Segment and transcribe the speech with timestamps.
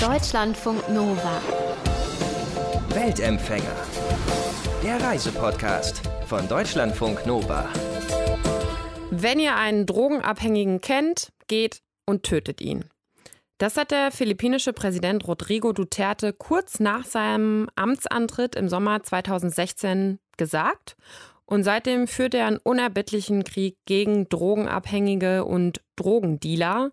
[0.00, 1.42] Deutschlandfunk Nova.
[2.88, 3.76] Weltempfänger.
[4.82, 7.68] Der Reisepodcast von Deutschlandfunk Nova.
[9.10, 12.86] Wenn ihr einen Drogenabhängigen kennt, geht und tötet ihn.
[13.58, 20.96] Das hat der philippinische Präsident Rodrigo Duterte kurz nach seinem Amtsantritt im Sommer 2016 gesagt.
[21.44, 26.90] Und seitdem führt er einen unerbittlichen Krieg gegen Drogenabhängige und Drogendealer.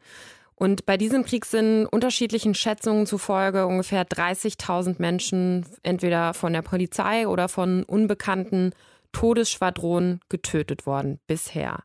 [0.59, 7.27] Und bei diesem Krieg sind unterschiedlichen Schätzungen zufolge ungefähr 30.000 Menschen entweder von der Polizei
[7.27, 8.71] oder von unbekannten
[9.11, 11.83] Todesschwadronen getötet worden bisher.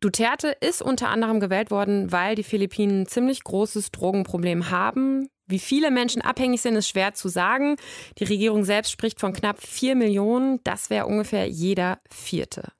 [0.00, 5.28] Duterte ist unter anderem gewählt worden, weil die Philippinen ein ziemlich großes Drogenproblem haben.
[5.48, 7.76] Wie viele Menschen abhängig sind, ist schwer zu sagen.
[8.18, 10.60] Die Regierung selbst spricht von knapp 4 Millionen.
[10.62, 12.72] Das wäre ungefähr jeder Vierte.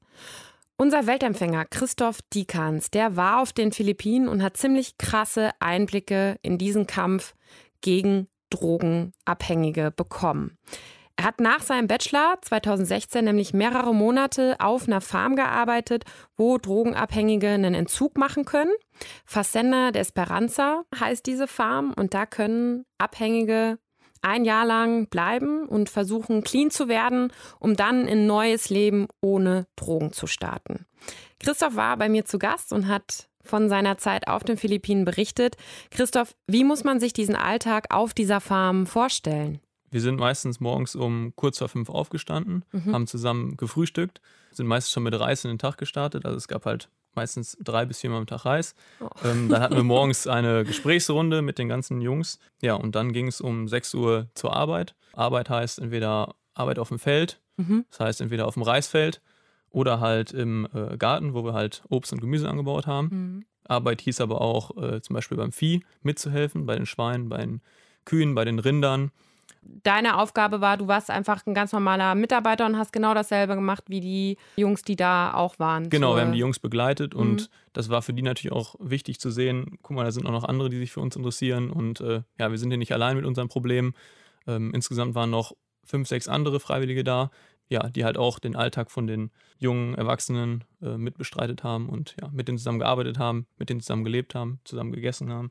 [0.76, 6.58] Unser Weltempfänger Christoph Dikans, der war auf den Philippinen und hat ziemlich krasse Einblicke in
[6.58, 7.34] diesen Kampf
[7.80, 10.58] gegen Drogenabhängige bekommen.
[11.16, 16.04] Er hat nach seinem Bachelor 2016 nämlich mehrere Monate auf einer Farm gearbeitet,
[16.36, 18.72] wo Drogenabhängige einen Entzug machen können.
[19.24, 23.78] Facenda de Esperanza heißt diese Farm und da können Abhängige
[24.22, 29.66] ein Jahr lang bleiben und versuchen, clean zu werden, um dann ein neues Leben ohne
[29.76, 30.86] Drogen zu starten.
[31.40, 35.56] Christoph war bei mir zu Gast und hat von seiner Zeit auf den Philippinen berichtet.
[35.90, 39.60] Christoph, wie muss man sich diesen Alltag auf dieser Farm vorstellen?
[39.90, 42.94] Wir sind meistens morgens um kurz vor fünf aufgestanden, mhm.
[42.94, 46.24] haben zusammen gefrühstückt, sind meistens schon mit Reis in den Tag gestartet.
[46.24, 48.74] Also es gab halt meistens drei bis viermal am Tag Reis.
[49.00, 49.08] Oh.
[49.24, 52.38] Ähm, dann hatten wir morgens eine Gesprächsrunde mit den ganzen Jungs.
[52.60, 54.94] Ja, und dann ging es um 6 Uhr zur Arbeit.
[55.12, 57.84] Arbeit heißt entweder Arbeit auf dem Feld, mhm.
[57.90, 59.20] das heißt entweder auf dem Reisfeld
[59.70, 63.08] oder halt im äh, Garten, wo wir halt Obst und Gemüse angebaut haben.
[63.10, 63.44] Mhm.
[63.64, 67.60] Arbeit hieß aber auch äh, zum Beispiel beim Vieh mitzuhelfen, bei den Schweinen, bei den
[68.04, 69.12] Kühen, bei den Rindern
[69.62, 73.84] deine Aufgabe war, du warst einfach ein ganz normaler Mitarbeiter und hast genau dasselbe gemacht
[73.88, 75.88] wie die Jungs, die da auch waren.
[75.90, 77.46] Genau, wir haben die Jungs begleitet und mhm.
[77.72, 79.78] das war für die natürlich auch wichtig zu sehen.
[79.82, 82.50] Guck mal, da sind auch noch andere, die sich für uns interessieren und äh, ja,
[82.50, 83.94] wir sind hier nicht allein mit unserem Problem.
[84.46, 85.54] Ähm, insgesamt waren noch
[85.84, 87.30] fünf, sechs andere Freiwillige da,
[87.68, 92.28] ja, die halt auch den Alltag von den jungen Erwachsenen äh, mitbestreitet haben und ja,
[92.32, 95.50] mit denen zusammen gearbeitet haben, mit denen zusammen gelebt haben, zusammen gegessen haben.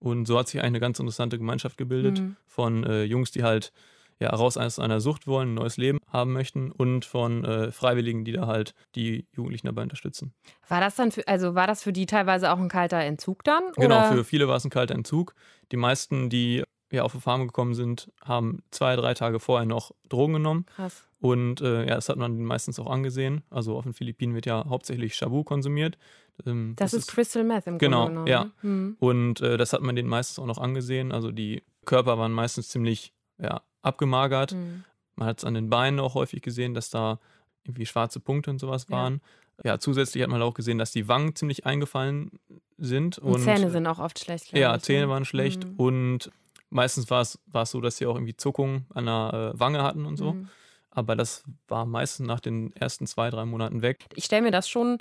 [0.00, 2.36] Und so hat sich eigentlich eine ganz interessante Gemeinschaft gebildet mhm.
[2.46, 3.72] von äh, Jungs, die halt
[4.20, 8.24] ja, raus aus einer Sucht wollen, ein neues Leben haben möchten und von äh, Freiwilligen,
[8.24, 10.34] die da halt die Jugendlichen dabei unterstützen.
[10.68, 13.62] War das dann für, also war das für die teilweise auch ein kalter Entzug dann?
[13.76, 14.12] Genau, oder?
[14.12, 15.34] für viele war es ein kalter Entzug.
[15.72, 19.92] Die meisten, die ja auf die Farm gekommen sind, haben zwei, drei Tage vorher noch
[20.08, 20.66] Drogen genommen.
[20.74, 21.06] Krass.
[21.20, 23.42] Und äh, ja, das hat man meistens auch angesehen.
[23.50, 25.98] Also auf den Philippinen wird ja hauptsächlich Shabu konsumiert.
[26.46, 28.50] Ähm, das, das, ist Crystal Meth im genau, Grunde Genau, ja.
[28.62, 28.96] Mhm.
[28.98, 31.12] Und äh, das hat man denen meistens auch noch angesehen.
[31.12, 34.52] Also die Körper waren meistens ziemlich ja, abgemagert.
[34.52, 34.84] Mhm.
[35.16, 37.18] Man hat es an den Beinen auch häufig gesehen, dass da
[37.64, 38.96] irgendwie schwarze Punkte und sowas ja.
[38.96, 39.20] waren.
[39.62, 42.30] Ja, zusätzlich hat man auch gesehen, dass die Wangen ziemlich eingefallen
[42.78, 43.18] sind.
[43.18, 44.56] Und, und Zähne sind auch oft schlecht.
[44.56, 45.08] Ja, Zähne ne?
[45.10, 45.66] waren schlecht.
[45.66, 45.74] Mhm.
[45.76, 46.30] Und
[46.70, 47.38] meistens war es
[47.70, 50.32] so, dass sie auch irgendwie Zuckungen an der äh, Wange hatten und so.
[50.32, 50.48] Mhm.
[50.90, 54.06] Aber das war meistens nach den ersten zwei, drei Monaten weg.
[54.14, 54.98] Ich stelle mir das schon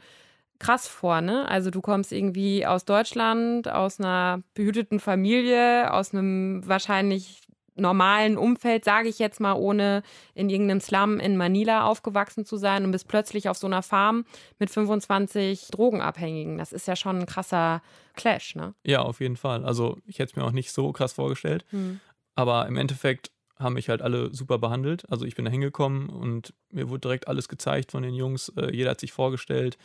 [0.60, 1.48] krass vor, ne?
[1.48, 7.42] Also du kommst irgendwie aus Deutschland, aus einer behüteten Familie, aus einem wahrscheinlich
[7.80, 10.04] normalen Umfeld, sage ich jetzt mal, ohne
[10.34, 14.26] in irgendeinem Slum in Manila aufgewachsen zu sein und bist plötzlich auf so einer Farm
[14.60, 16.58] mit 25 Drogenabhängigen.
[16.58, 17.82] Das ist ja schon ein krasser
[18.16, 18.74] Clash, ne?
[18.86, 19.66] Ja, auf jeden Fall.
[19.66, 21.66] Also ich hätte es mir auch nicht so krass vorgestellt.
[21.70, 22.00] Hm.
[22.36, 25.10] Aber im Endeffekt haben mich halt alle super behandelt.
[25.10, 28.50] Also ich bin da hingekommen und mir wurde direkt alles gezeigt von den Jungs.
[28.56, 29.78] Äh, jeder hat sich vorgestellt.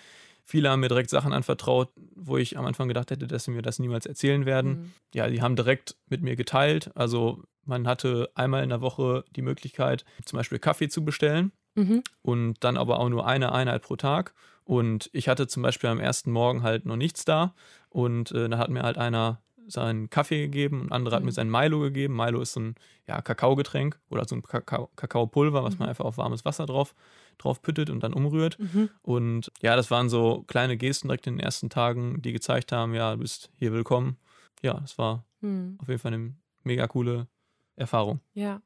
[0.44, 3.62] Viele haben mir direkt Sachen anvertraut, wo ich am Anfang gedacht hätte, dass sie mir
[3.62, 4.70] das niemals erzählen werden.
[4.70, 4.92] Mhm.
[5.14, 6.90] Ja, die haben direkt mit mir geteilt.
[6.94, 12.02] Also man hatte einmal in der Woche die Möglichkeit, zum Beispiel Kaffee zu bestellen mhm.
[12.20, 14.34] und dann aber auch nur eine Einheit pro Tag.
[14.64, 17.54] Und ich hatte zum Beispiel am ersten Morgen halt noch nichts da.
[17.88, 21.16] Und äh, da hat mir halt einer seinen Kaffee gegeben und andere mhm.
[21.16, 22.16] hat mir sein Milo gegeben.
[22.16, 22.74] Milo ist so ein
[23.06, 25.90] ja, Kakaogetränk oder so ein Kakao, Kakaopulver, was man mhm.
[25.90, 26.94] einfach auf warmes Wasser drauf
[27.38, 28.58] drauf püttet und dann umrührt.
[28.58, 28.90] Mhm.
[29.02, 32.94] Und ja, das waren so kleine Gesten direkt in den ersten Tagen, die gezeigt haben,
[32.94, 34.16] ja, du bist hier willkommen.
[34.62, 35.78] Ja, das war mhm.
[35.80, 37.28] auf jeden Fall eine mega coole
[37.76, 38.20] Erfahrung.
[38.34, 38.60] Ja.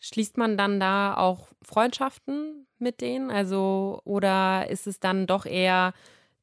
[0.00, 3.30] Schließt man dann da auch Freundschaften mit denen?
[3.30, 5.94] Also, oder ist es dann doch eher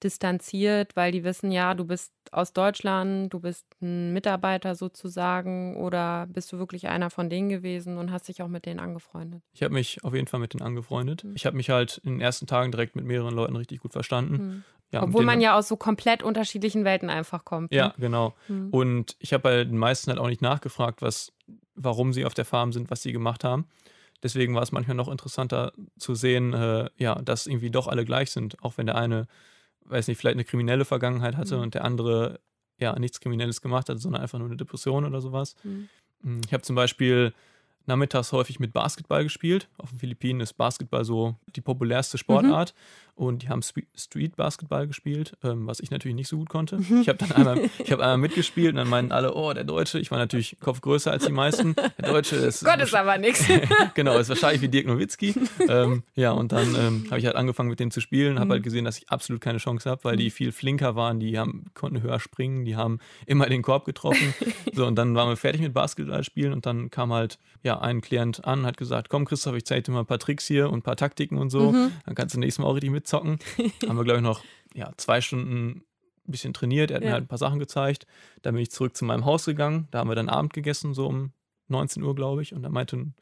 [0.04, 6.28] distanziert, weil die wissen, ja, du bist aus Deutschland, du bist ein Mitarbeiter sozusagen oder
[6.28, 9.42] bist du wirklich einer von denen gewesen und hast dich auch mit denen angefreundet?
[9.54, 11.24] Ich habe mich auf jeden Fall mit denen angefreundet.
[11.24, 11.34] Mhm.
[11.36, 14.34] Ich habe mich halt in den ersten Tagen direkt mit mehreren Leuten richtig gut verstanden.
[14.34, 14.63] Mhm.
[14.92, 17.74] ja, Obwohl man ja aus so komplett unterschiedlichen Welten einfach kommt.
[17.74, 17.94] Ja, Ne?
[17.98, 18.36] genau.
[18.48, 18.69] Mhm.
[18.69, 21.31] Und ich habe bei den meisten halt auch nicht nachgefragt, was,
[21.75, 23.66] warum sie auf der Farm sind, was sie gemacht haben.
[24.22, 28.31] Deswegen war es manchmal noch interessanter zu sehen, äh, ja, dass irgendwie doch alle gleich
[28.31, 29.28] sind, auch wenn der eine,
[29.89, 31.63] weiß nicht, vielleicht eine kriminelle Vergangenheit hatte Mhm.
[31.63, 32.39] und der andere
[32.80, 35.56] ja nichts Kriminelles gemacht hat, sondern einfach nur eine Depression oder sowas.
[35.63, 35.89] Mhm.
[36.21, 37.33] Mm, Ich habe zum Beispiel
[37.86, 39.68] nachmittags häufig mit Basketball gespielt.
[39.77, 42.74] Auf den Philippinen ist Basketball so die populärste Sportart.
[43.19, 46.80] Und die haben Spe- Street-Basketball gespielt, ähm, was ich natürlich nicht so gut konnte.
[47.01, 50.00] Ich habe dann einmal, ich hab einmal mitgespielt und dann meinten alle, oh, der Deutsche.
[50.00, 51.75] Ich war natürlich Kopf größer als die meisten.
[51.75, 52.63] Der Deutsche ist.
[52.63, 53.44] Gott ist aber nichts.
[53.94, 55.36] genau, ist wahrscheinlich wie Dirk Nowitzki.
[55.68, 58.51] ähm, ja, und dann ähm, habe ich halt angefangen mit denen zu spielen, habe Mhm.
[58.51, 61.65] halt gesehen, dass ich absolut keine Chance habe, weil die viel flinker waren, die haben,
[61.74, 64.33] konnten höher springen, die haben immer den Korb getroffen.
[64.74, 68.00] so, und dann waren wir fertig mit Basketball spielen und dann kam halt ja ein
[68.00, 70.80] Klient an, hat gesagt, komm Christoph, ich zeige dir mal ein paar Tricks hier und
[70.80, 71.74] ein paar Taktiken und so.
[71.74, 71.92] Mhm.
[72.06, 73.39] Dann kannst du nächstes Mal auch richtig mitzocken.
[73.88, 75.69] haben wir, glaube ich, noch ja, zwei Stunden
[76.27, 76.91] ein bisschen trainiert.
[76.91, 77.13] Er hat mir Ja.
[77.13, 78.06] halt ein paar Sachen gezeigt.
[78.41, 79.88] Dann bin ich zurück zu meinem Haus gegangen.
[79.91, 81.31] Da haben wir dann Abend gegessen, so um
[81.67, 82.53] 19 Uhr, glaube ich.
[82.53, 83.15] Und da meinte ein,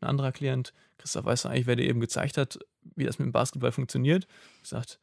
[0.00, 2.58] ein anderer Klient, Christoph, weißt du eigentlich, wer dir eben gezeigt hat,
[2.96, 4.26] wie das mit dem Basketball funktioniert?
[4.62, 4.96] Ich sagte,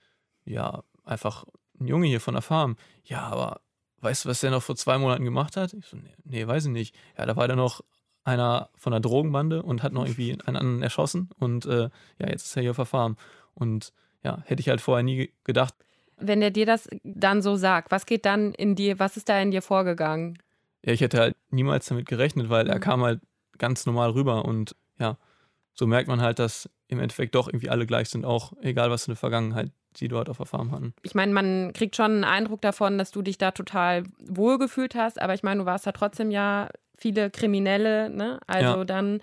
[0.46, 1.46] ja, einfach
[1.80, 2.78] ein Junge hier von der Farm.
[3.04, 3.62] Ja, aber
[4.02, 5.74] weißt du, was der noch vor zwei Monaten gemacht hat?
[5.74, 6.96] Ich so, nee, nee weiß ich nicht.
[7.18, 7.82] Ja, da war da noch
[8.24, 11.30] einer von der Drogenbande und hat noch irgendwie einen anderen erschossen.
[11.40, 11.90] Und äh,
[12.20, 13.18] ja, jetzt ist er hier auf der Farm.
[13.56, 15.74] Und ja, hätte ich halt vorher nie gedacht.
[16.18, 19.40] Wenn der dir das dann so sagt, was geht dann in dir, was ist da
[19.40, 20.38] in dir vorgegangen?
[20.86, 22.82] Ja, ich hätte halt niemals damit gerechnet, weil er Mhm.
[22.82, 23.22] kam halt
[23.58, 24.46] ganz normal rüber.
[24.46, 25.18] Und ja,
[25.74, 29.06] so merkt man halt, dass im Endeffekt doch irgendwie alle gleich sind, auch egal was
[29.06, 30.94] für eine Vergangenheit sie dort auf der Farm hatten.
[31.04, 35.22] Ich meine, man kriegt schon einen Eindruck davon, dass du dich da total wohlgefühlt hast,
[35.22, 38.40] aber ich meine, du warst da trotzdem ja viele Kriminelle, ne?
[38.48, 38.86] Also Ja.
[38.86, 39.22] dann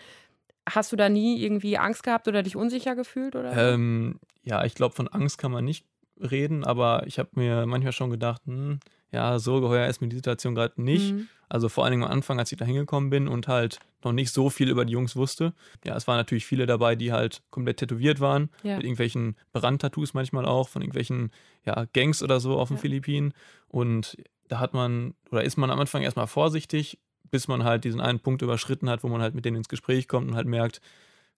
[0.69, 3.53] hast du da nie irgendwie Angst gehabt oder dich unsicher gefühlt oder?
[3.75, 4.19] Ähm,
[4.49, 5.85] ja, ich glaube, von Angst kann man nicht
[6.21, 8.81] reden, aber ich habe mir manchmal schon gedacht, hm,
[9.13, 11.13] ja, so geheuer ist mir die Situation gerade nicht.
[11.15, 11.29] Mhm.
[11.49, 14.33] Also vor allen Dingen am Anfang, als ich da hingekommen bin und halt noch nicht
[14.33, 15.55] so viel über die Jungs wusste.
[15.85, 18.77] Ja, es waren natürlich viele dabei, die halt komplett tätowiert waren, Ja.
[18.77, 21.31] mit irgendwelchen Brandtattoos manchmal auch, von irgendwelchen
[21.65, 22.81] ja, Gangs oder so auf den Ja.
[22.83, 23.33] Philippinen.
[23.69, 24.17] Und
[24.49, 26.99] da hat man, oder ist man am Anfang erstmal vorsichtig,
[27.31, 30.07] bis man halt diesen einen Punkt überschritten hat, wo man halt mit denen ins Gespräch
[30.09, 30.81] kommt und halt merkt,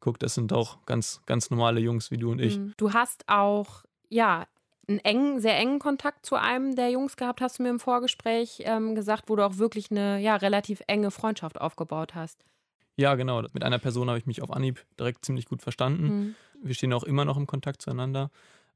[0.01, 2.59] guck, das sind doch ganz, ganz normale Jungs wie du und ich.
[2.59, 2.75] Mhm.
[2.77, 4.47] Du hast auch, ja,
[4.89, 8.63] einen engen, sehr engen Kontakt zu einem der Jungs gehabt, hast du mir im Vorgespräch
[8.65, 12.45] ähm, gesagt, wo du auch wirklich eine ja, relativ enge Freundschaft aufgebaut hast.
[12.97, 13.43] Ja, genau.
[13.53, 16.05] Mit einer Person habe ich mich auf Anhieb direkt ziemlich gut verstanden.
[16.05, 16.35] Mhm.
[16.63, 18.31] Wir stehen auch immer noch im Kontakt zueinander.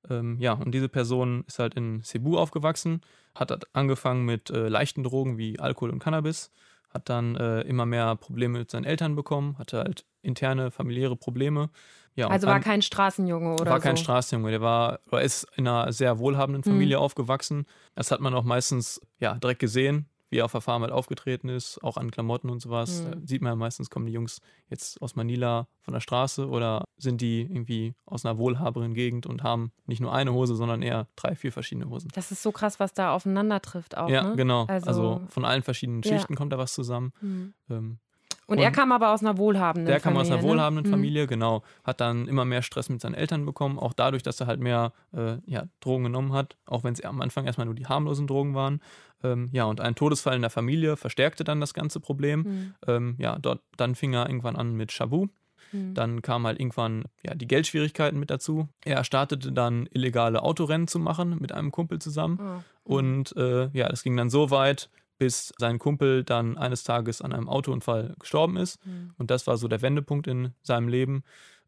[0.09, 3.01] Ähm, ja, und diese Person ist halt in Cebu aufgewachsen,
[3.35, 6.51] hat angefangen mit äh, leichten Drogen wie Alkohol und Cannabis,
[6.95, 11.71] hat dann äh, immer mehr Probleme mit seinen Eltern bekommen, hatte halt interne familiäre Probleme.
[12.15, 14.05] Ja, Also war kein Straßenjunge oder war kein so.
[14.05, 16.69] Straßenjunge, der war oder ist in einer sehr wohlhabenden Mhm.
[16.69, 17.67] Familie aufgewachsen.
[17.97, 21.49] Das hat man auch meistens ja direkt gesehen, wie er auf der Farm halt aufgetreten
[21.49, 23.03] ist, auch an Klamotten und sowas.
[23.03, 23.27] Mhm.
[23.27, 27.21] Sieht man ja meistens, kommen die Jungs jetzt aus Manila von der Straße oder sind
[27.21, 31.35] die irgendwie aus einer wohlhaberen Gegend und haben nicht nur eine Hose, sondern eher drei,
[31.37, 32.11] vier verschiedene Hosen.
[32.15, 34.09] Das ist so krass, was da aufeinander trifft auch.
[34.09, 34.37] ja, ne?
[34.37, 34.65] genau.
[34.67, 36.13] Also- Also, von allen verschiedenen Ja.
[36.17, 37.13] Schichten kommt da was zusammen.
[37.21, 37.55] Mhm.
[37.71, 37.99] Ähm,
[38.47, 40.21] Und, Und er kam aber aus einer wohlhabenden Der kam Familie.
[40.21, 40.49] aus einer ne?
[40.55, 40.91] wohlhabenden Mhm.
[40.91, 41.63] Familie, genau.
[41.83, 44.93] Hat dann immer mehr Stress mit seinen Eltern bekommen, auch dadurch, dass er halt mehr
[45.17, 48.55] äh, ja, Drogen genommen hat, auch wenn es am Anfang erstmal nur die harmlosen Drogen
[48.55, 48.81] waren.
[49.25, 52.41] Ähm, ja, und ein Todesfall in der Familie verstärkte dann das ganze Problem.
[52.41, 52.75] Mhm.
[52.87, 55.27] Ähm, ja, dort, dann fing er irgendwann an mit Shabu.
[55.73, 55.95] Mhm.
[55.95, 58.69] Dann kamen halt irgendwann ja, die Geldschwierigkeiten mit dazu.
[58.85, 62.39] Er startete dann illegale Autorennen zu machen mit einem Kumpel zusammen.
[62.87, 62.97] Oh.
[62.97, 67.33] Und äh, ja, das ging dann so weit, bis sein Kumpel dann eines Tages an
[67.33, 68.85] einem Autounfall gestorben ist.
[68.85, 69.15] Mhm.
[69.17, 71.25] Und das war so der Wendepunkt in seinem Leben.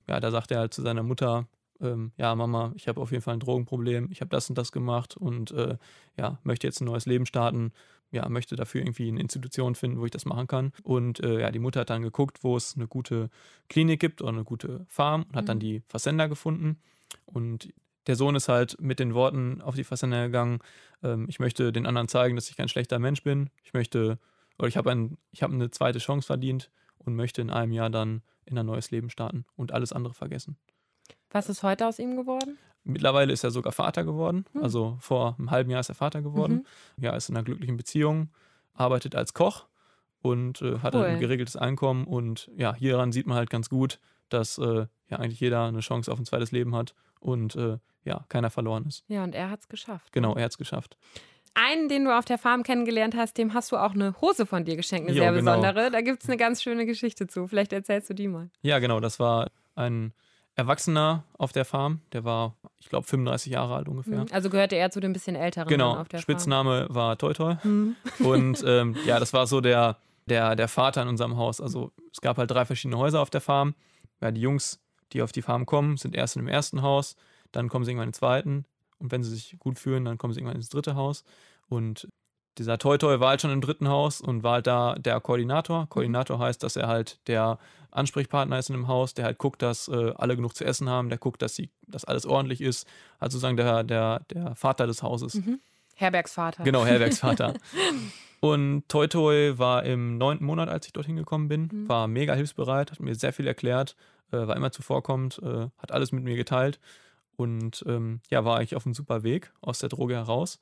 [0.08, 1.46] Ja, da sagte er halt zu seiner Mutter,
[1.80, 4.72] ähm, ja, Mama, ich habe auf jeden Fall ein Drogenproblem, ich habe das und das
[4.72, 5.76] gemacht und äh,
[6.16, 7.72] ja, möchte jetzt ein neues Leben starten.
[8.12, 10.72] Ja, möchte dafür irgendwie eine Institution finden, wo ich das machen kann.
[10.84, 13.30] Und äh, ja, die Mutter hat dann geguckt, wo es eine gute
[13.68, 15.60] Klinik gibt oder eine gute Farm und hat dann Mhm.
[15.60, 16.78] die Versender gefunden.
[17.24, 17.72] Und
[18.06, 20.60] der Sohn ist halt mit den Worten auf die Versender gegangen,
[21.02, 23.50] ähm, ich möchte den anderen zeigen, dass ich kein schlechter Mensch bin.
[23.64, 24.18] Ich möchte,
[24.56, 27.90] oder ich habe ein, ich habe eine zweite Chance verdient und möchte in einem Jahr
[27.90, 30.56] dann in ein neues Leben starten und alles andere vergessen.
[31.30, 32.58] Was ist heute aus ihm geworden?
[32.84, 34.44] Mittlerweile ist er sogar Vater geworden.
[34.52, 34.62] Hm.
[34.62, 36.64] Also vor einem halben Jahr ist er Vater geworden.
[36.96, 37.04] Mhm.
[37.04, 38.30] Ja, ist in einer glücklichen Beziehung,
[38.74, 39.66] arbeitet als Koch
[40.22, 41.04] und äh, hat Cool.
[41.04, 42.04] ein geregeltes Einkommen.
[42.04, 46.12] Und ja, hieran sieht man halt ganz gut, dass äh, ja eigentlich jeder eine Chance
[46.12, 49.04] auf ein zweites Leben hat und äh, ja, keiner verloren ist.
[49.08, 50.12] Ja, und er hat es geschafft.
[50.12, 50.96] Genau, er hat es geschafft.
[51.54, 54.64] Einen, den du auf der Farm kennengelernt hast, dem hast du auch eine Hose von
[54.64, 55.56] dir geschenkt, eine Jo, sehr genau.
[55.56, 55.90] besondere.
[55.90, 57.48] Da gibt es eine ganz schöne Geschichte zu.
[57.48, 58.50] Vielleicht erzählst du die mal.
[58.62, 60.12] Ja, genau, das war ein
[60.56, 62.00] Erwachsener auf der Farm.
[62.12, 64.20] Der war, ich glaube, 35 Jahre alt ungefähr.
[64.20, 64.26] Mhm.
[64.32, 67.56] Also gehörte er zu den bisschen älteren Genau, auf der Spitzname war Toi Toi.
[67.56, 67.94] Farm.
[68.18, 68.26] Mhm.
[68.26, 71.60] Und ähm, ja, das war so der, der, der Vater in unserem Haus.
[71.60, 73.74] Also es gab halt drei verschiedene Häuser auf der Farm.
[74.22, 74.80] Ja, die Jungs,
[75.12, 77.16] die auf die Farm kommen, sind erst in dem ersten Haus,
[77.52, 78.64] dann kommen sie irgendwann ins zweiten.
[78.98, 81.22] Und wenn sie sich gut fühlen, dann kommen sie irgendwann ins dritte Haus.
[81.68, 82.08] Und
[82.58, 85.86] dieser Toi Toi war halt schon im dritten Haus und war halt da der Koordinator.
[85.88, 87.58] Koordinator heißt, dass er halt der
[87.90, 91.08] Ansprechpartner ist in dem Haus, der halt guckt, dass äh, alle genug zu essen haben,
[91.08, 92.86] der guckt, dass, sie, dass alles ordentlich ist.
[93.18, 95.34] Also sozusagen der, der, der Vater des Hauses.
[95.34, 95.60] Mhm.
[95.94, 96.62] Herbergsvater.
[96.64, 97.54] Genau, Herbergsvater.
[98.40, 101.88] und Toi Toi war im neunten Monat, als ich dorthin gekommen bin, Mhm.
[101.88, 103.96] war mega hilfsbereit, hat mir sehr viel erklärt,
[104.30, 106.78] äh, war immer zuvorkommend, äh, hat alles mit mir geteilt
[107.36, 110.58] und ähm, ja, war eigentlich auf einem super Weg aus der Droge heraus.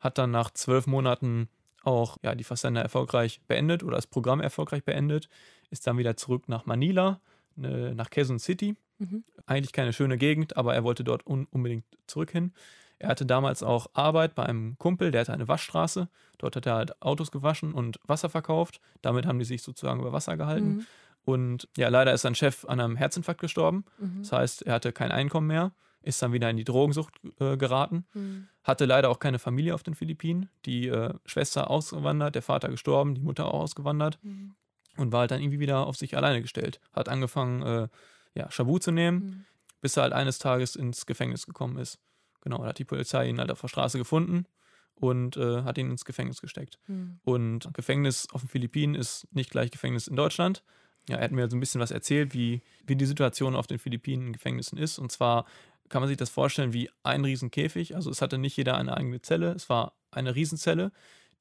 [0.00, 1.48] Hat dann nach zwölf Monaten
[1.82, 5.28] auch ja, die Fastender erfolgreich beendet oder das Programm erfolgreich beendet,
[5.70, 7.20] ist dann wieder zurück nach Manila,
[7.56, 8.76] ne, nach Quezon City.
[8.98, 9.24] Mhm.
[9.46, 12.52] Eigentlich keine schöne Gegend, aber er wollte dort un unbedingt zurück hin.
[12.98, 16.08] Er hatte damals auch Arbeit bei einem Kumpel, der hatte eine Waschstraße.
[16.38, 18.80] Dort hat er halt Autos gewaschen und Wasser verkauft.
[19.02, 20.68] Damit haben die sich sozusagen über Wasser gehalten.
[20.68, 20.86] Mhm.
[21.24, 23.84] Und ja, leider ist sein Chef an einem Herzinfarkt gestorben.
[23.98, 24.22] Mhm.
[24.22, 25.72] Das heißt, er hatte kein Einkommen mehr,
[26.08, 28.04] ist dann wieder in die Drogensucht äh, geraten.
[28.14, 28.48] Mhm.
[28.64, 30.48] Hatte leider auch keine Familie auf den Philippinen.
[30.64, 34.54] Die äh, Schwester ausgewandert, der Vater gestorben, die Mutter auch ausgewandert Mhm.
[34.96, 36.80] und war halt dann irgendwie wieder auf sich alleine gestellt.
[36.92, 37.88] Hat angefangen, äh,
[38.34, 39.44] ja, Shabu zu nehmen, Mhm.
[39.80, 41.98] bis er halt eines Tages ins Gefängnis gekommen ist.
[42.40, 44.46] Genau, da hat die Polizei ihn halt auf der Straße gefunden
[44.94, 46.78] und äh, hat ihn ins Gefängnis gesteckt.
[46.86, 47.20] Mhm.
[47.24, 50.62] Und Gefängnis auf den Philippinen ist nicht gleich Gefängnis in Deutschland.
[51.08, 53.78] Ja, er hat mir so ein bisschen was erzählt, wie, wie die Situation auf den
[53.78, 54.98] Philippinen in Gefängnissen ist.
[54.98, 55.46] Und zwar
[55.88, 57.94] kann man sich das vorstellen wie ein Riesenkäfig.
[57.94, 59.52] Also es hatte nicht jeder eine eigene Zelle.
[59.52, 60.92] Es war eine Riesenzelle,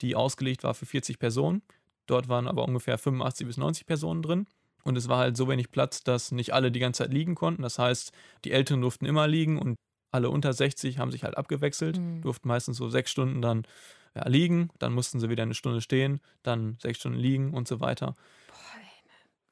[0.02, 1.62] die ausgelegt war für 40 Personen.
[2.06, 4.48] Dort waren aber ungefähr 85 bis 90 Personen drin.
[4.84, 7.62] Und es war halt so wenig Platz, dass nicht alle die ganze Zeit liegen konnten.
[7.62, 8.12] Das heißt,
[8.46, 9.76] die Älteren durften immer liegen und
[10.12, 12.22] alle unter 60 haben sich halt abgewechselt, Mhm.
[12.22, 13.64] durften meistens so sechs Stunden dann
[14.16, 17.82] ja, liegen, dann mussten sie wieder eine Stunde stehen, dann sechs Stunden liegen und so
[17.82, 18.16] weiter.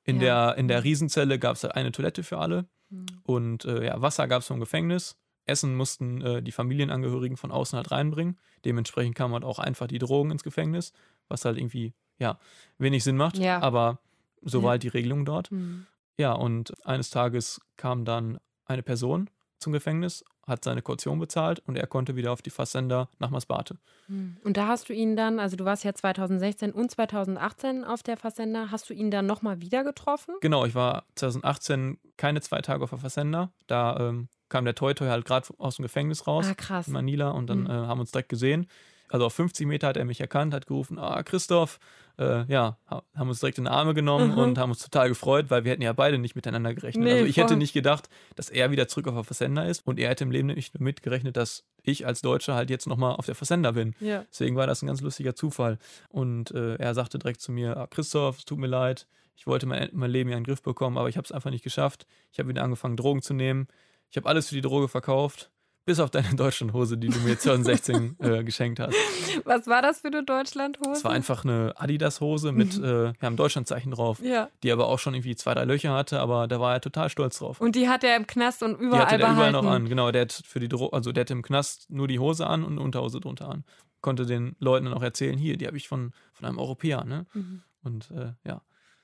[0.06, 0.52] In, Ja.
[0.54, 3.06] der, in der Riesenzelle gab es halt eine Toilette für alle Mhm.
[3.24, 5.18] und äh, ja, Wasser gab es vom Gefängnis.
[5.48, 8.40] Essen mussten äh, die Familienangehörigen von außen halt reinbringen.
[8.64, 10.92] Dementsprechend kam halt auch einfach die Drogen ins Gefängnis,
[11.28, 12.40] was halt irgendwie, ja,
[12.80, 13.38] wenig Sinn macht.
[13.38, 13.60] Ja.
[13.62, 14.00] Aber
[14.42, 14.64] so Ja.
[14.64, 15.52] war halt die Regelung dort.
[15.52, 15.86] Mhm.
[16.18, 19.30] Ja, und eines Tages kam dann eine Person
[19.66, 23.78] zum Gefängnis, hat seine Kaution bezahlt und er konnte wieder auf die Fasssender nach Masbate.
[24.08, 24.38] Mhm.
[24.44, 28.16] Und da hast du ihn dann, also du warst ja 2016 und 2018 auf der
[28.16, 30.36] Fassender, hast du ihn dann nochmal wieder getroffen?
[30.42, 33.52] Genau, ich war 2018 keine zwei Tage auf der Fasssender.
[33.68, 36.46] Da ähm, kam der Toy Toy halt gerade aus dem Gefängnis raus.
[36.50, 36.88] Ah, krass.
[36.88, 37.68] in Manila und dann Mhm.
[37.68, 38.68] äh, haben wir uns direkt gesehen.
[39.10, 41.80] Also auf 50 Meter hat er mich erkannt, hat gerufen, ah, Christoph,
[42.18, 44.38] äh, ja, ha- haben uns direkt in die Arme genommen Mhm.
[44.38, 47.04] und haben uns total gefreut, weil wir hätten ja beide nicht miteinander gerechnet.
[47.04, 50.00] Nee, also ich hätte nicht gedacht, dass er wieder zurück auf der Versender ist und
[50.00, 53.26] er hätte im Leben nicht damit gerechnet, dass ich als Deutscher halt jetzt nochmal auf
[53.26, 53.94] der Versender bin.
[54.00, 54.26] Ja.
[54.32, 55.78] Deswegen war das ein ganz lustiger Zufall.
[56.10, 59.66] Und äh, er sagte direkt zu mir, ah, Christoph, es tut mir leid, ich wollte
[59.66, 62.08] mein, mein Leben ja in den Griff bekommen, aber ich habe es einfach nicht geschafft.
[62.32, 63.68] Ich habe wieder angefangen, Drogen zu nehmen.
[64.10, 65.52] Ich habe alles für die Droge verkauft,
[65.86, 68.96] bis auf deine Deutschlandhose, die du mir 2016 äh, geschenkt hast.
[69.44, 70.92] Was war das für eine Deutschlandhose?
[70.92, 74.50] Es war einfach eine Adidas-Hose mit äh, ja, einem Deutschlandzeichen drauf, Ja.
[74.64, 77.38] die aber auch schon irgendwie zwei, drei Löcher hatte, aber da war er total stolz
[77.40, 77.62] drauf.
[77.62, 79.38] Und die hat er im Knast und die überall hatte der behalten.
[79.50, 79.88] überall noch an.
[79.88, 82.64] Genau, der hat für die Dro also der hatte im Knast nur die Hose an
[82.64, 83.64] und eine Unterhose drunter an.
[84.02, 87.26] Konnte den Leuten dann auch erzählen, hier, die habe ich von, von einem Europäer, ne?
[87.34, 87.62] Mhm.
[87.84, 88.62] Und äh, ja,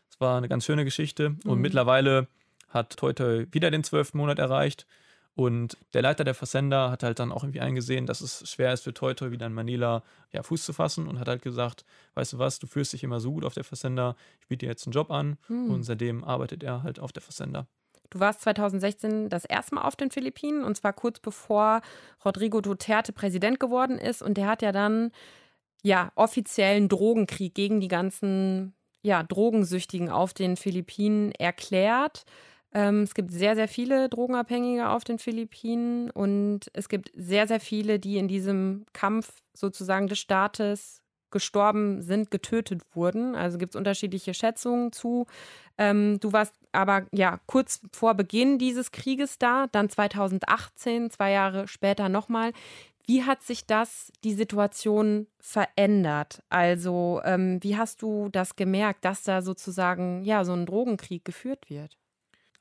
[0.09, 1.35] es war eine ganz schöne Geschichte.
[1.45, 1.61] Und Mhm.
[1.61, 2.27] mittlerweile
[2.69, 3.13] hat Toi
[3.51, 4.85] wieder den zwölften Monat erreicht.
[5.33, 8.83] Und der Leiter der Versender hat halt dann auch irgendwie eingesehen, dass es schwer ist
[8.83, 11.85] für Toi Toi wieder in Manila ja, Fuß zu fassen und hat halt gesagt,
[12.15, 14.71] weißt du was, du fühlst dich immer so gut auf der Versender, ich biete dir
[14.71, 15.37] jetzt einen Job an.
[15.47, 15.71] Hm.
[15.71, 17.67] Und seitdem arbeitet er halt auf der Versender.
[18.09, 21.81] Du warst 2016 das erste Mal auf den Philippinen und zwar kurz bevor
[22.25, 25.11] Rodrigo Duterte Präsident geworden ist und der hat ja dann
[25.81, 32.25] ja offiziellen Drogenkrieg gegen die ganzen ja Drogensüchtigen auf den Philippinen erklärt.
[32.73, 37.59] Ähm, es gibt sehr, sehr viele Drogenabhängige auf den Philippinen und es gibt sehr, sehr
[37.59, 41.01] viele, die in diesem Kampf sozusagen des Staates
[41.31, 43.35] gestorben sind, getötet wurden.
[43.35, 45.25] Also gibt es unterschiedliche Schätzungen zu.
[45.77, 51.67] Ähm, du warst aber ja kurz vor Beginn dieses Krieges da, dann 2018, zwei Jahre
[51.67, 52.51] später nochmal.
[53.07, 56.43] Wie hat sich das, die Situation verändert?
[56.49, 61.69] Also, ähm, wie hast du das gemerkt, dass da sozusagen ja so ein Drogenkrieg geführt
[61.69, 61.97] wird?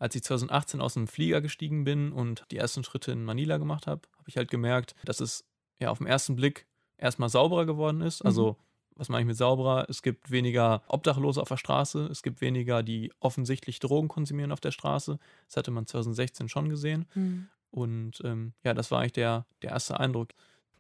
[0.01, 3.87] Als ich 2018 aus dem Flieger gestiegen bin und die ersten Schritte in Manila gemacht
[3.87, 5.45] habe, habe ich halt gemerkt, dass es
[5.79, 6.67] ja auf den ersten Blick
[6.97, 8.23] erstmal sauberer geworden ist.
[8.23, 8.57] Also
[8.97, 9.87] was meine ich mit sauberer?
[9.89, 14.61] Es gibt weniger Obdachlose auf der Straße, es gibt weniger, die offensichtlich Drogen konsumieren auf
[14.61, 15.19] der Straße.
[15.47, 17.07] Das hatte man 2016 schon gesehen.
[17.15, 17.49] Mhm.
[17.71, 20.31] Und ähm, ja, das war eigentlich der, der erste Eindruck.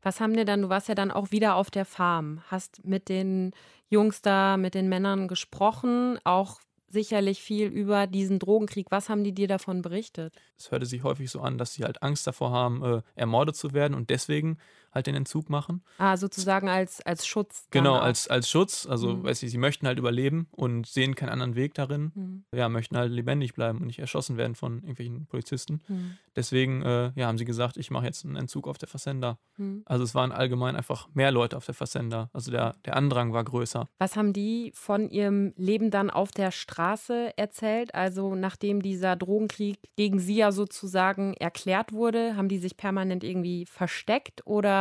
[0.02, 3.08] Was haben dir dann, du warst ja dann auch wieder auf der Farm, hast mit
[3.08, 3.52] den
[3.88, 6.60] Jungs da, mit den Männern gesprochen, auch
[6.90, 8.90] sicherlich viel über diesen Drogenkrieg.
[8.90, 10.34] Was haben die dir davon berichtet?
[10.58, 13.72] Es hörte sich häufig so an, dass sie halt Angst davor haben, äh, ermordet zu
[13.72, 14.58] werden und deswegen
[14.92, 15.82] halt den Entzug machen.
[15.98, 17.66] Ah, sozusagen als, als Schutz.
[17.70, 18.86] Genau, als, als Schutz.
[18.86, 19.24] Also, mhm.
[19.24, 22.12] weiß ich, sie möchten halt überleben und sehen keinen anderen Weg darin.
[22.14, 22.44] Mhm.
[22.54, 25.80] Ja, möchten halt lebendig bleiben und nicht erschossen werden von irgendwelchen Polizisten.
[25.86, 26.16] Mhm.
[26.34, 29.38] Deswegen äh, ja, haben sie gesagt, ich mache jetzt einen Entzug auf der Fassenda.
[29.56, 29.82] Mhm.
[29.84, 32.30] Also es waren allgemein einfach mehr Leute auf der Fassenda.
[32.32, 33.88] Also der, der Andrang war größer.
[33.98, 37.94] Was haben die von ihrem Leben dann auf der Straße erzählt?
[37.94, 43.66] Also nachdem dieser Drogenkrieg gegen sie ja sozusagen erklärt wurde, haben die sich permanent irgendwie
[43.66, 44.79] versteckt oder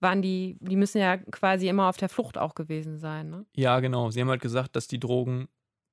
[0.00, 3.46] waren die, die müssen ja quasi immer auf der Flucht auch gewesen sein, ne?
[3.54, 4.10] Ja, genau.
[4.10, 5.48] Sie haben halt gesagt, dass die Drogen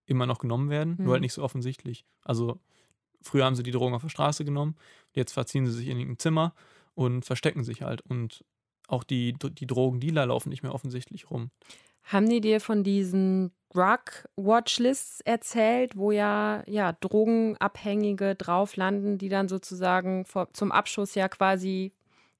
[0.06, 1.06] immer noch genommen werden, mhm.
[1.06, 2.06] nur halt nicht so offensichtlich.
[2.24, 2.60] Also
[3.22, 4.76] früher haben sie die Drogen auf der Straße genommen,
[5.14, 6.54] jetzt verziehen sie sich in irgendein Zimmer
[6.94, 8.02] und verstecken sich halt.
[8.02, 8.44] Und
[8.88, 11.50] auch die, die Drogendealer laufen nicht mehr offensichtlich rum.
[12.04, 19.30] Haben die dir von diesen Drug Watchlists erzählt, wo ja, ja Drogenabhängige drauf landen, die
[19.30, 21.94] dann sozusagen vor, zum Abschuss ja quasi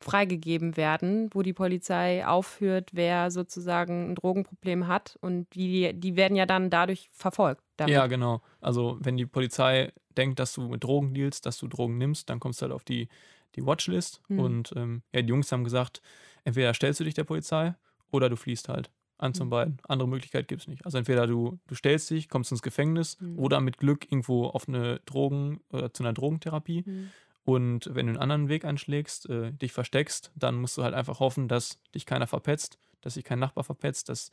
[0.04, 6.36] freigegeben werden, wo die Polizei aufführt, wer sozusagen ein Drogenproblem hat und die, die werden
[6.36, 7.64] ja dann dadurch verfolgt.
[7.78, 7.94] Damit.
[7.94, 8.42] Ja, genau.
[8.62, 12.40] Also wenn die Polizei denkt, dass du mit Drogen dealst, dass du Drogen nimmst, dann
[12.40, 13.08] kommst du halt auf die,
[13.56, 14.40] die Watchlist mhm.
[14.40, 16.02] und ähm, ja, die Jungs haben gesagt,
[16.44, 17.76] entweder stellst du dich der Polizei
[18.12, 18.92] oder du fliehst halt.
[19.20, 19.52] An zum mhm.
[19.52, 19.78] beiden.
[19.88, 20.84] Andere Möglichkeit gibt es nicht.
[20.84, 23.40] Also entweder du, du stellst dich, kommst ins Gefängnis mhm.
[23.40, 26.84] oder mit Glück irgendwo auf eine Drogen, oder zu einer Drogentherapie.
[26.86, 27.12] Mhm.
[27.46, 31.20] Und wenn du einen anderen Weg einschlägst, äh, dich versteckst, dann musst du halt einfach
[31.20, 34.32] hoffen, dass dich keiner verpetzt, dass sich kein Nachbar verpetzt, dass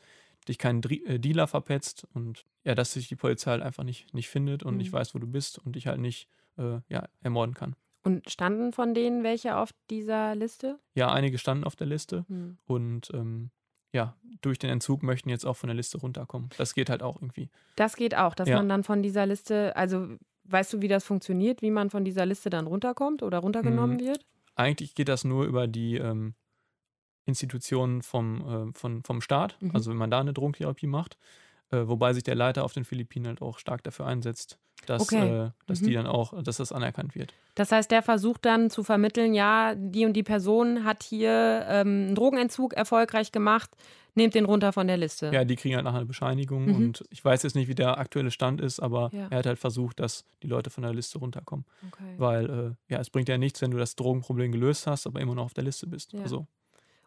[0.49, 4.15] dich kein Dri äh, Dealer verpetzt und ja, dass sich die Polizei halt einfach nicht,
[4.15, 4.79] nicht findet und mhm.
[4.79, 7.75] nicht weiß, wo du bist und dich halt nicht äh, ja, ermorden kann.
[8.03, 10.79] Und standen von denen welche auf dieser Liste?
[10.95, 12.59] Ja, einige standen auf der Liste mhm.
[12.65, 13.51] und ähm,
[13.93, 16.51] ja, durch den Entzug möchten jetzt auch von der Liste runterkommen.
[16.57, 17.51] Das geht halt auch irgendwie.
[17.77, 18.57] Das geht auch, dass ja.
[18.57, 20.17] man dann von dieser Liste, also
[20.51, 24.01] Weißt du, wie das funktioniert, wie man von dieser Liste dann runterkommt oder runtergenommen mhm.
[24.01, 24.27] wird?
[24.57, 26.35] Eigentlich geht das nur über die ähm,
[27.25, 29.71] Institutionen vom, äh, von, vom Staat, mhm.
[29.75, 31.17] also wenn man da eine Drogentherapie macht,
[31.71, 35.47] äh, wobei sich der Leiter auf den Philippinen halt auch stark dafür einsetzt, dass, okay.
[35.47, 35.87] äh, dass mhm.
[35.87, 37.33] die dann auch, dass das anerkannt wird.
[37.55, 42.07] Das heißt, der versucht dann zu vermitteln, ja, die und die Person hat hier ähm,
[42.07, 43.71] einen Drogenentzug erfolgreich gemacht,
[44.15, 45.31] nehmt den runter von der Liste.
[45.33, 46.75] Ja, die kriegen halt nachher eine Bescheinigung mhm.
[46.75, 49.29] und ich weiß jetzt nicht, wie der aktuelle Stand ist, aber ja.
[49.31, 51.65] er hat halt versucht, dass die Leute von der Liste runterkommen.
[51.89, 52.15] Okay.
[52.17, 55.35] Weil, äh, ja, es bringt ja nichts, wenn du das Drogenproblem gelöst hast, aber immer
[55.35, 56.13] noch auf der Liste bist.
[56.13, 56.23] Ja.
[56.23, 56.47] Also.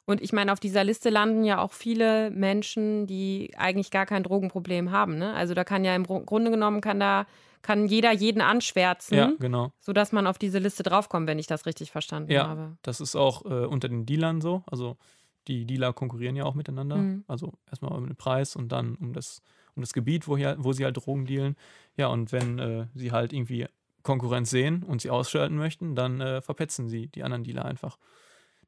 [0.06, 4.24] Und ich meine, auf dieser Liste landen ja auch viele Menschen, die eigentlich gar kein
[4.24, 5.18] Drogenproblem haben.
[5.18, 5.34] Ne?
[5.34, 7.26] Also da kann ja im Grunde genommen kann da
[7.63, 9.72] kann jeder jeden anschwärzen, ja, genau.
[9.80, 12.78] sodass man auf diese Liste draufkommt, wenn ich das richtig verstanden ja, habe.
[12.84, 14.63] Das ist auch äh, unter den Dealern so.
[14.68, 14.98] Also
[15.47, 16.97] die Dealer konkurrieren ja auch miteinander.
[16.97, 17.23] Mhm.
[17.27, 19.41] Also erstmal um den Preis und dann um das,
[19.75, 21.56] um das Gebiet, wo, hier, wo sie halt Drogen dealen.
[21.97, 23.67] Ja, und wenn äh, sie halt irgendwie
[24.03, 27.97] Konkurrenz sehen und sie ausschalten möchten, dann äh, verpetzen sie die anderen Dealer einfach.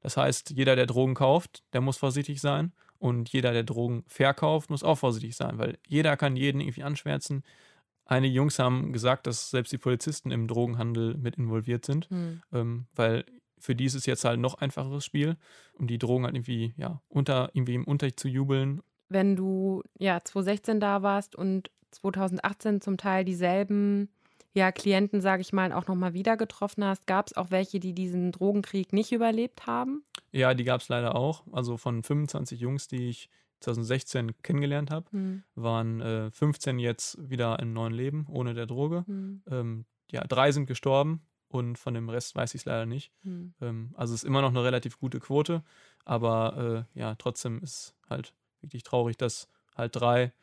[0.02, 2.74] Das heißt, jeder, der Drogen kauft, der muss vorsichtig sein.
[2.98, 7.44] Und jeder, der Drogen verkauft, muss auch vorsichtig sein, weil jeder kann jeden irgendwie anschwärzen.
[8.06, 12.42] Einige Jungs haben gesagt, dass selbst die Polizisten im Drogenhandel mit involviert sind, mhm.
[12.54, 13.26] ähm, weil
[13.60, 15.38] für die ist es jetzt halt noch einfacheres Spiel,
[15.74, 18.82] um die Drogen halt irgendwie, ja, unter, irgendwie im Unterricht zu jubeln.
[19.10, 24.10] Wenn du ja 2016 da warst und 2018 zum Teil dieselben
[24.54, 27.94] ja, Klienten, sage ich mal, auch nochmal wieder getroffen hast, gab es auch welche, die
[27.94, 30.04] diesen Drogenkrieg nicht überlebt haben?
[30.32, 31.44] Ja, die gab es leider auch.
[31.52, 35.44] Also von 25 Jungs, die ich 2016 kennengelernt habe, mhm.
[35.56, 39.04] waren äh, 15 jetzt wieder im neuen Leben ohne der Droge.
[39.08, 39.44] Mhm.
[39.50, 43.12] Ähm, ja, drei sind gestorben und von dem Rest weiß ich es leider nicht.
[43.24, 43.54] Mhm.
[43.62, 45.64] Ähm, also es ist immer noch eine relativ gute Quote,
[46.04, 50.34] aber äh, ja, trotzdem ist halt wirklich traurig, dass halt drei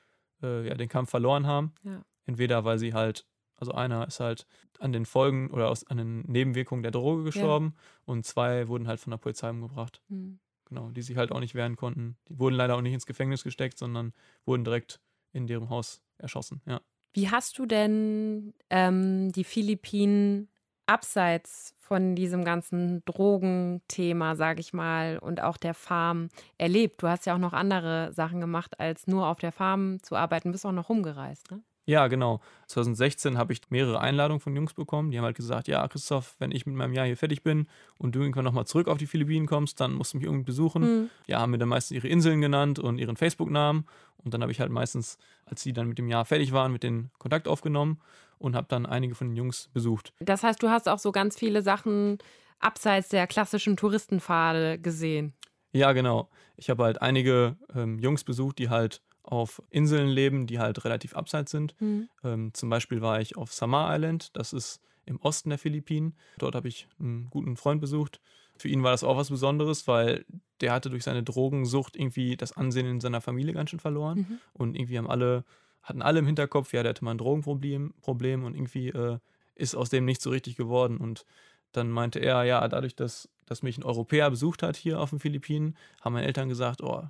[0.42, 1.74] äh, ja, den Kampf verloren haben.
[1.84, 2.04] Ja.
[2.26, 4.46] Entweder weil sie halt, also einer ist halt
[4.78, 7.82] an den Folgen oder aus, an den Nebenwirkungen der Droge gestorben ja.
[8.06, 10.00] und zwei wurden halt von der Polizei umgebracht.
[10.08, 10.38] Mhm.
[10.66, 12.16] Genau, die sich halt auch nicht wehren konnten.
[12.28, 14.14] Die wurden leider auch nicht ins Gefängnis gesteckt, sondern
[14.46, 15.00] wurden direkt
[15.32, 16.80] in deren Haus erschossen, ja.
[17.14, 20.48] Wie hast du denn ähm, die Philippinen
[20.86, 27.02] abseits von diesem ganzen Drogenthema, sage ich mal, und auch der Farm erlebt?
[27.02, 30.48] Du hast ja auch noch andere Sachen gemacht, als nur auf der Farm zu arbeiten.
[30.48, 31.62] Du bist auch noch rumgereist, ne?
[31.84, 32.40] Ja, genau.
[32.68, 35.10] 2016 habe ich mehrere Einladungen von Jungs bekommen.
[35.10, 37.66] Die haben halt gesagt, ja, Christoph, wenn ich mit meinem Jahr hier fertig bin
[37.98, 40.82] und du irgendwann nochmal zurück auf die Philippinen kommst, dann musst du mich irgendwie besuchen.
[40.82, 41.10] Mhm.
[41.26, 43.84] Ja, haben mir dann meistens ihre Inseln genannt und ihren Facebook-Namen.
[44.18, 46.84] Und dann habe ich halt meistens, als sie dann mit dem Jahr fertig waren, mit
[46.84, 48.00] den Kontakt aufgenommen
[48.42, 50.12] und habe dann einige von den Jungs besucht.
[50.20, 52.18] Das heißt, du hast auch so ganz viele Sachen
[52.58, 55.32] abseits der klassischen Touristenpfade gesehen.
[55.72, 56.28] Ja, genau.
[56.56, 61.14] Ich habe halt einige ähm, Jungs besucht, die halt auf Inseln leben, die halt relativ
[61.14, 61.74] abseits sind.
[61.80, 62.08] Mhm.
[62.24, 66.14] Ähm, zum Beispiel war ich auf Samar Island, das ist im Osten der Philippinen.
[66.38, 68.20] Dort habe ich einen guten Freund besucht.
[68.56, 70.24] Für ihn war das auch was Besonderes, weil
[70.60, 74.18] der hatte durch seine Drogensucht irgendwie das Ansehen in seiner Familie ganz schön verloren.
[74.18, 74.38] Mhm.
[74.52, 75.44] Und irgendwie haben alle,
[75.82, 79.18] hatten alle im Hinterkopf, ja, der hatte mal ein Drogenproblem Problem und irgendwie äh,
[79.54, 80.96] ist aus dem nicht so richtig geworden.
[80.98, 81.24] Und
[81.72, 85.18] dann meinte er, ja, dadurch, dass, dass mich ein Europäer besucht hat hier auf den
[85.18, 87.02] Philippinen, haben meine Eltern gesagt, oh,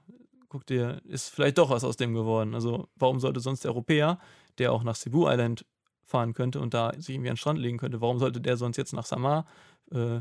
[0.49, 2.55] guck dir, ist vielleicht doch was aus dem geworden.
[2.55, 4.19] Also warum sollte sonst der Europäer,
[4.59, 5.65] der auch nach Cebu Island
[6.05, 8.77] fahren könnte und da sich irgendwie an den Strand legen könnte, warum sollte der sonst
[8.77, 9.47] jetzt nach Samar
[9.91, 10.21] äh,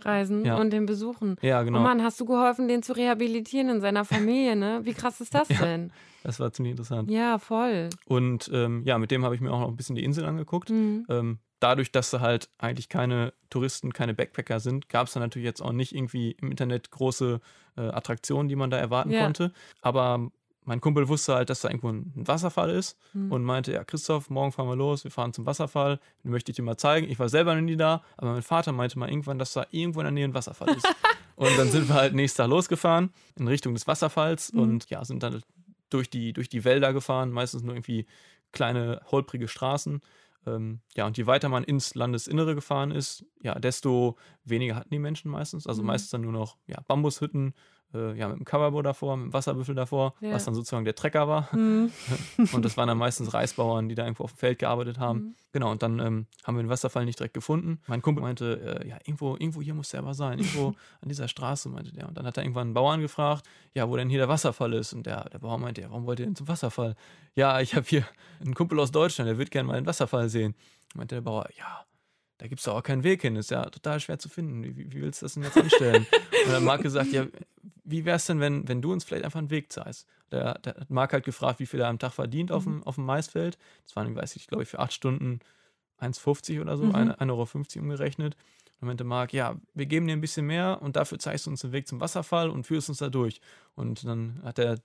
[0.00, 0.56] reisen ja.
[0.56, 1.36] und den besuchen?
[1.42, 1.78] Ja, genau.
[1.78, 4.80] Oh Mann, hast du geholfen, den zu rehabilitieren in seiner Familie, ne?
[4.82, 5.92] Wie krass ist das denn?
[6.22, 7.10] das war ziemlich interessant.
[7.10, 7.88] Ja, voll.
[8.06, 10.70] Und ähm, ja, mit dem habe ich mir auch noch ein bisschen die Insel angeguckt.
[10.70, 11.06] Mhm.
[11.08, 15.46] Ähm, dadurch, dass sie halt eigentlich keine Touristen, keine Backpacker sind, gab es da natürlich
[15.46, 17.40] jetzt auch nicht irgendwie im Internet große
[17.76, 19.22] äh, Attraktionen, die man da erwarten ja.
[19.22, 19.52] konnte.
[19.80, 20.30] Aber
[20.66, 23.30] mein Kumpel wusste halt, dass da irgendwo ein Wasserfall ist mhm.
[23.30, 26.56] und meinte, ja, Christoph, morgen fahren wir los, wir fahren zum Wasserfall, den möchte ich
[26.56, 27.08] dir mal zeigen.
[27.08, 30.00] Ich war selber noch nie da, aber mein Vater meinte mal irgendwann, dass da irgendwo
[30.00, 30.86] in der Nähe ein Wasserfall ist.
[31.36, 34.60] und dann sind wir halt nächsten Tag losgefahren in Richtung des Wasserfalls mhm.
[34.60, 35.42] und ja, sind dann
[35.88, 38.06] durch die, durch die Wälder gefahren, meistens nur irgendwie
[38.50, 40.00] kleine, holprige Straßen.
[40.46, 44.98] Ähm, ja, und je weiter man ins Landesinnere gefahren ist, ja, desto weniger hatten die
[44.98, 45.66] Menschen meistens.
[45.66, 45.88] Also mhm.
[45.88, 47.54] meistens dann nur noch ja, Bambushütten,
[47.96, 50.32] äh, ja, mit dem Coverboard davor, mit dem Wasserbüffel davor, ja.
[50.32, 51.54] was dann sozusagen der Trecker war.
[51.54, 51.90] Mhm.
[52.52, 55.18] und das waren dann meistens Reisbauern, die da irgendwo auf dem Feld gearbeitet haben.
[55.18, 55.34] Mhm.
[55.52, 57.80] Genau, und dann ähm, haben wir den Wasserfall nicht direkt gefunden.
[57.86, 61.28] Mein Kumpel meinte, äh, ja, irgendwo, irgendwo hier muss der aber sein, irgendwo an dieser
[61.28, 62.08] Straße, meinte der.
[62.08, 64.92] Und dann hat er irgendwann einen Bauern gefragt, ja, wo denn hier der Wasserfall ist.
[64.92, 66.94] Und der, der Bauer meinte, ja, warum wollt ihr denn zum Wasserfall?
[67.34, 68.04] Ja, ich habe hier
[68.40, 70.54] einen Kumpel aus Deutschland, der wird gerne mal den Wasserfall sehen.
[70.94, 71.84] Meinte der Bauer, ja,
[72.38, 73.36] da gibt es doch auch keinen Weg hin.
[73.36, 74.62] Ist ja total schwer zu finden.
[74.62, 76.06] Wie, wie willst du das denn jetzt anstellen?
[76.46, 77.26] und dann Marc gesagt, ja,
[77.84, 80.06] wie wäre es denn, wenn, wenn du uns vielleicht einfach einen Weg zeigst?
[80.30, 82.56] Der hat Marc halt gefragt, wie viel er am Tag verdient mhm.
[82.56, 83.58] auf, dem, auf dem Maisfeld.
[83.84, 85.40] Das waren, weiß ich, glaube ich, für acht Stunden
[86.00, 86.94] 1,50 oder so, mhm.
[86.94, 87.48] 1,50 Euro
[87.80, 88.34] umgerechnet.
[88.34, 91.50] Und dann meinte Marc, ja, wir geben dir ein bisschen mehr und dafür zeigst du
[91.50, 93.40] uns den Weg zum Wasserfall und führst uns da durch.
[93.74, 94.78] Und dann hat der,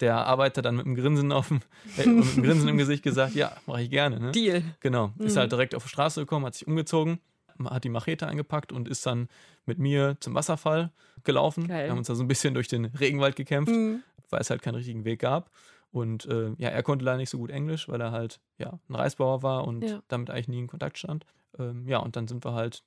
[0.00, 1.60] der Arbeiter dann mit einem Grinsen auf dem,
[1.96, 4.20] äh, mit einem Grinsen im Gesicht gesagt, ja, mache ich gerne.
[4.20, 4.32] Ne?
[4.32, 4.62] Deal.
[4.80, 5.12] Genau.
[5.16, 5.26] Mhm.
[5.26, 7.20] Ist halt direkt auf die Straße gekommen, hat sich umgezogen
[7.64, 9.28] hat die Machete eingepackt und ist dann
[9.64, 10.90] mit mir zum Wasserfall
[11.24, 11.68] gelaufen.
[11.68, 11.84] Geil.
[11.84, 14.02] Wir haben uns da so ein bisschen durch den Regenwald gekämpft, mhm.
[14.30, 15.50] weil es halt keinen richtigen Weg gab.
[15.90, 18.94] Und äh, ja, er konnte leider nicht so gut Englisch, weil er halt ja ein
[18.94, 20.02] Reisbauer war und ja.
[20.08, 21.24] damit eigentlich nie in Kontakt stand.
[21.58, 22.82] Ähm, ja, und dann sind wir halt,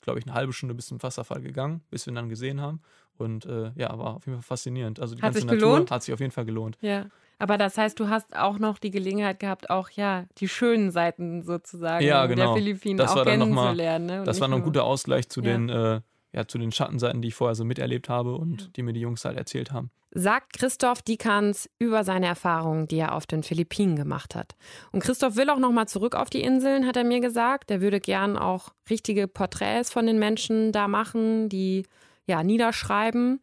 [0.00, 2.80] glaube ich, eine halbe Stunde bis zum Wasserfall gegangen, bis wir ihn dann gesehen haben.
[3.20, 5.00] Und äh, ja, war auf jeden Fall faszinierend.
[5.00, 5.90] Also die hat ganze Natur gelohnt?
[5.90, 6.78] hat sich auf jeden Fall gelohnt.
[6.80, 7.06] Ja.
[7.40, 11.42] Aber das heißt, du hast auch noch die Gelegenheit gehabt, auch ja die schönen Seiten
[11.42, 12.46] sozusagen ja, genau.
[12.46, 14.06] der Philippinen das auch kennenzulernen.
[14.06, 14.24] Mal, ne?
[14.24, 15.52] Das war noch ein guter Ausgleich zu ja.
[15.52, 16.00] den äh,
[16.32, 18.68] ja, zu den Schattenseiten, die ich vorher so miterlebt habe und ja.
[18.76, 19.90] die mir die Jungs halt erzählt haben.
[20.10, 24.56] Sagt Christoph Dikans über seine Erfahrungen, die er auf den Philippinen gemacht hat.
[24.90, 27.70] Und Christoph will auch noch mal zurück auf die Inseln, hat er mir gesagt.
[27.70, 31.86] Er würde gern auch richtige Porträts von den Menschen da machen, die
[32.28, 33.40] ja niederschreiben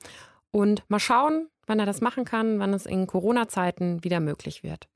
[0.52, 4.88] und mal schauen, wann er das machen kann, wann es in Corona-Zeiten wieder möglich wird.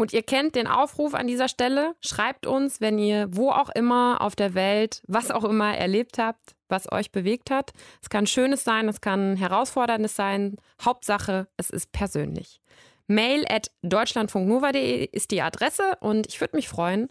[0.00, 1.96] Und ihr kennt den Aufruf an dieser Stelle.
[2.00, 6.54] Schreibt uns, wenn ihr wo auch immer auf der Welt, was auch immer erlebt habt,
[6.68, 7.72] was euch bewegt hat.
[8.00, 10.56] Es kann Schönes sein, es kann Herausforderndes sein.
[10.80, 12.60] Hauptsache, es ist persönlich.
[13.08, 17.08] Mail at deutschlandfunknova.de ist die Adresse und ich würde mich freuen,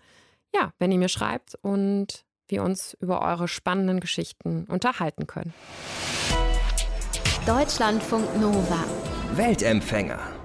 [0.55, 5.53] ja, wenn ihr mir schreibt und wir uns über eure spannenden Geschichten unterhalten können.
[7.45, 8.83] Deutschlandfunk Nova.
[9.33, 10.36] Weltempfänger.